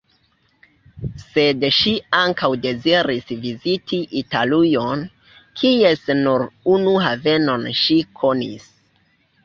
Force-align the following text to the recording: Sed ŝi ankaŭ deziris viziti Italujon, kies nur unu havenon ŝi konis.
Sed 1.23 1.65
ŝi 1.79 1.93
ankaŭ 2.21 2.49
deziris 2.63 3.29
viziti 3.45 4.01
Italujon, 4.23 5.05
kies 5.61 6.05
nur 6.25 6.49
unu 6.79 6.99
havenon 7.09 7.73
ŝi 7.85 8.05
konis. 8.23 8.71